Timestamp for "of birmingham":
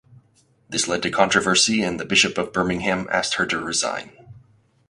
2.39-3.07